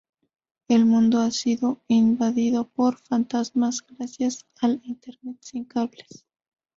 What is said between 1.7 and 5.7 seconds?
invadido por fantasmas gracias al Internet sin